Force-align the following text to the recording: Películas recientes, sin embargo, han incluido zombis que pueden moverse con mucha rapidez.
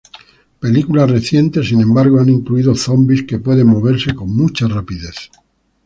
Películas 0.59 1.11
recientes, 1.11 1.67
sin 1.69 1.79
embargo, 1.79 2.19
han 2.19 2.27
incluido 2.27 2.73
zombis 2.73 3.21
que 3.23 3.37
pueden 3.37 3.67
moverse 3.67 4.15
con 4.15 4.35
mucha 4.35 4.67
rapidez. 4.67 5.29